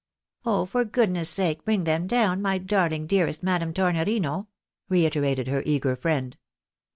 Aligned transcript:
"Oh, 0.47 0.65
for 0.65 0.83
goodness' 0.83 1.29
sake 1.29 1.63
bring 1.63 1.83
them 1.83 2.07
down, 2.07 2.41
my 2.41 2.57
darhng 2.57 3.05
dearest 3.05 3.43
Madame 3.43 3.71
Tornorino!" 3.71 4.47
reiterated 4.89 5.47
her 5.47 5.61
eager 5.63 5.95
friend. 5.95 6.35